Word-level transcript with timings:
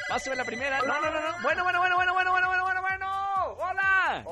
Pásame 0.09 0.37
la 0.37 0.45
primera. 0.45 0.79
No, 0.81 1.01
no, 1.01 1.11
no, 1.11 1.21
no. 1.21 1.43
Bueno, 1.43 1.65
bueno, 1.65 1.79
bueno, 1.81 1.97
bueno, 1.97 2.13
bueno, 2.15 2.31
bueno, 2.33 2.49
bueno, 2.49 2.63
bueno, 2.65 2.81
bueno. 2.83 3.55
Hola. 3.59 4.25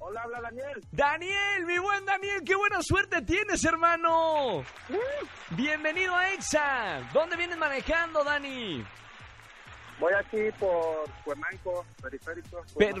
Hola, 0.00 0.22
habla 0.22 0.40
Daniel. 0.40 0.80
Daniel, 0.92 1.66
mi 1.66 1.78
buen 1.78 2.04
Daniel, 2.06 2.42
qué 2.46 2.54
buena 2.54 2.78
suerte 2.82 3.20
tienes, 3.22 3.64
hermano. 3.64 4.64
Bienvenido 5.50 6.14
a 6.14 6.32
EXA. 6.32 7.10
¿Dónde 7.12 7.36
vienes 7.36 7.58
manejando, 7.58 8.22
Dani? 8.22 8.84
Voy 9.98 10.12
aquí 10.14 10.52
por 10.60 11.10
Cuernavaca, 11.24 11.70
periférico. 12.00 12.62
Per- 12.78 12.94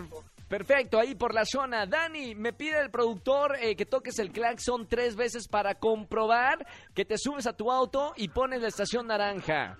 perfecto, 0.48 0.98
ahí 0.98 1.14
por 1.14 1.34
la 1.34 1.44
zona. 1.44 1.86
Dani, 1.86 2.34
me 2.34 2.52
pide 2.52 2.80
el 2.80 2.90
productor 2.90 3.56
eh, 3.60 3.76
que 3.76 3.86
toques 3.86 4.18
el 4.18 4.32
claxon 4.32 4.86
tres 4.86 5.16
veces 5.16 5.48
para 5.48 5.74
comprobar 5.76 6.66
que 6.94 7.04
te 7.04 7.16
subes 7.18 7.46
a 7.46 7.52
tu 7.52 7.70
auto 7.70 8.12
y 8.16 8.28
pones 8.28 8.60
la 8.62 8.68
estación 8.68 9.06
naranja. 9.06 9.76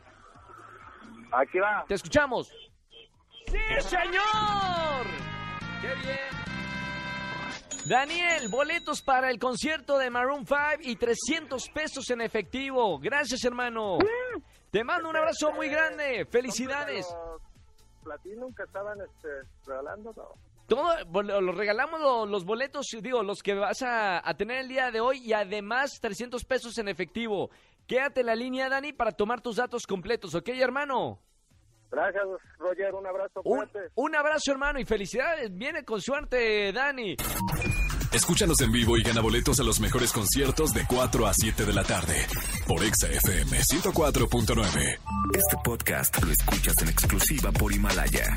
Aquí 1.33 1.59
va. 1.59 1.85
Te 1.87 1.95
escuchamos. 1.95 2.49
¡Sí, 3.47 3.59
señor! 3.81 5.07
¡Qué 5.81 5.95
bien! 6.07 6.49
Daniel, 7.89 8.49
boletos 8.51 9.01
para 9.01 9.31
el 9.31 9.39
concierto 9.39 9.97
de 9.97 10.11
Maroon 10.11 10.45
5 10.47 10.83
y 10.83 10.97
300 10.97 11.71
pesos 11.71 12.11
en 12.11 12.21
efectivo. 12.21 12.99
Gracias, 12.99 13.43
hermano. 13.45 13.97
Te 14.71 14.85
mando 14.85 15.09
un 15.09 15.17
abrazo 15.17 15.53
muy 15.53 15.71
grande. 15.71 16.27
Felicidades. 16.27 17.07
Los 17.11 17.41
Platinum 18.05 18.55
que 18.55 18.65
estaban 18.65 18.99
este, 19.01 19.29
regalando, 19.67 20.13
no. 20.15 20.29
Todo, 20.69 20.95
los 21.41 21.55
regalamos 21.57 21.99
lo- 22.01 22.27
los 22.27 22.45
boletos, 22.45 22.87
digo, 23.03 23.23
los 23.23 23.43
que 23.43 23.55
vas 23.55 23.83
a, 23.83 24.21
a 24.29 24.37
tener 24.37 24.59
el 24.59 24.69
día 24.69 24.91
de 24.91 25.01
hoy 25.01 25.19
y 25.25 25.33
además 25.33 25.99
300 26.01 26.45
pesos 26.45 26.77
en 26.79 26.89
efectivo. 26.89 27.51
Quédate 27.87 28.21
en 28.21 28.27
la 28.27 28.35
línea, 28.37 28.69
Dani, 28.69 28.93
para 28.93 29.13
tomar 29.13 29.41
tus 29.41 29.57
datos 29.57 29.87
completos, 29.87 30.35
¿ok, 30.35 30.49
hermano? 30.51 31.21
Gracias, 31.91 32.23
Roger. 32.59 32.95
Un 32.95 33.07
abrazo. 33.07 33.41
Un, 33.95 34.15
abrazo, 34.15 34.53
hermano, 34.53 34.79
y 34.79 34.85
felicidades. 34.85 35.49
Viene 35.57 35.87
con 35.87 36.03
suerte, 36.03 36.71
Dani. 36.71 37.17
Escúchanos 38.13 38.61
en 38.61 38.71
vivo 38.71 38.97
y 38.99 39.03
gana 39.03 39.23
boletos 39.23 39.59
a 39.61 39.63
los 39.63 39.81
mejores 39.81 40.13
conciertos 40.13 40.73
de 40.75 40.85
4 40.87 41.27
a 41.27 41.33
7 41.33 41.65
de 41.65 41.73
la 41.73 41.85
tarde 41.85 42.27
por 42.67 42.83
Exa 42.85 43.07
FM 43.09 43.59
104.9. 43.59 44.99
Este 45.35 45.57
podcast 45.65 46.23
lo 46.23 46.31
escuchas 46.31 46.75
en 46.83 46.89
exclusiva 46.89 47.53
por 47.53 47.73
Himalaya. 47.73 48.37